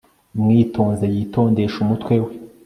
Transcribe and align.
Mwitonze 0.39 1.05
yitondeshe 1.15 1.77
umutwe 1.83 2.13
we 2.23 2.31